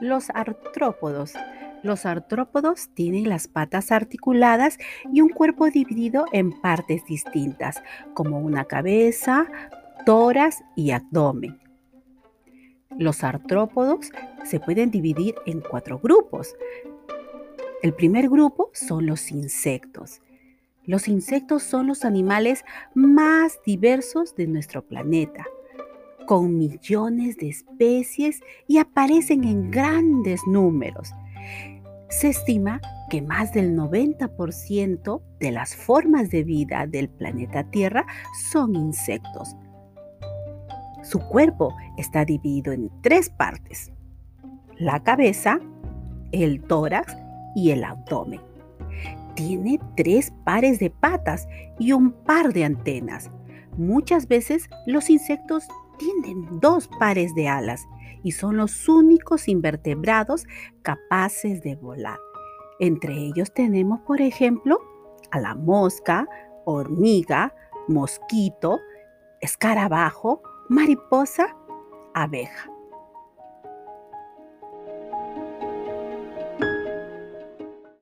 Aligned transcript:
los 0.00 0.30
artrópodos. 0.34 1.34
Los 1.82 2.06
artrópodos 2.06 2.88
tienen 2.94 3.28
las 3.28 3.48
patas 3.48 3.92
articuladas 3.92 4.78
y 5.12 5.20
un 5.20 5.28
cuerpo 5.28 5.66
dividido 5.66 6.26
en 6.32 6.52
partes 6.60 7.04
distintas, 7.04 7.82
como 8.14 8.40
una 8.40 8.64
cabeza, 8.64 9.46
tórax 10.04 10.62
y 10.74 10.90
abdomen. 10.90 11.58
Los 12.98 13.22
artrópodos 13.24 14.10
se 14.44 14.58
pueden 14.58 14.90
dividir 14.90 15.34
en 15.44 15.60
cuatro 15.60 15.98
grupos. 15.98 16.54
El 17.82 17.92
primer 17.92 18.28
grupo 18.28 18.70
son 18.72 19.06
los 19.06 19.30
insectos. 19.30 20.22
Los 20.84 21.08
insectos 21.08 21.62
son 21.62 21.88
los 21.88 22.04
animales 22.04 22.64
más 22.94 23.60
diversos 23.66 24.34
de 24.34 24.46
nuestro 24.46 24.82
planeta, 24.82 25.44
con 26.26 26.58
millones 26.58 27.36
de 27.36 27.48
especies 27.48 28.40
y 28.66 28.78
aparecen 28.78 29.44
en 29.44 29.70
grandes 29.70 30.40
números. 30.46 31.12
Se 32.08 32.28
estima 32.28 32.80
que 33.08 33.22
más 33.22 33.52
del 33.52 33.76
90% 33.76 35.22
de 35.38 35.50
las 35.50 35.76
formas 35.76 36.30
de 36.30 36.44
vida 36.44 36.86
del 36.86 37.08
planeta 37.08 37.64
Tierra 37.70 38.04
son 38.50 38.74
insectos. 38.74 39.56
Su 41.02 41.20
cuerpo 41.20 41.72
está 41.96 42.24
dividido 42.24 42.72
en 42.72 42.90
tres 43.00 43.30
partes. 43.30 43.92
La 44.76 45.02
cabeza, 45.02 45.60
el 46.32 46.62
tórax 46.62 47.16
y 47.54 47.70
el 47.70 47.84
abdomen. 47.84 48.40
Tiene 49.34 49.78
tres 49.96 50.32
pares 50.44 50.80
de 50.80 50.90
patas 50.90 51.46
y 51.78 51.92
un 51.92 52.10
par 52.10 52.52
de 52.52 52.64
antenas. 52.64 53.30
Muchas 53.76 54.26
veces 54.26 54.68
los 54.86 55.10
insectos 55.10 55.68
tienen 55.98 56.60
dos 56.60 56.88
pares 56.98 57.34
de 57.34 57.48
alas 57.48 57.86
y 58.22 58.32
son 58.32 58.56
los 58.56 58.88
únicos 58.88 59.48
invertebrados 59.48 60.46
capaces 60.82 61.62
de 61.62 61.76
volar. 61.76 62.18
Entre 62.78 63.14
ellos 63.14 63.52
tenemos, 63.54 64.00
por 64.00 64.20
ejemplo, 64.20 64.80
a 65.30 65.40
la 65.40 65.54
mosca, 65.54 66.28
hormiga, 66.64 67.54
mosquito, 67.88 68.80
escarabajo, 69.40 70.42
mariposa, 70.68 71.56
abeja. 72.14 72.75